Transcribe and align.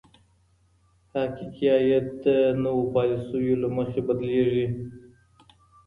حقیقي 1.13 1.67
عاید 1.73 2.05
د 2.23 2.25
نویو 2.63 2.91
پالیسیو 2.95 3.59
له 3.61 3.67
مخي 3.75 4.01
بدلیده. 4.07 4.65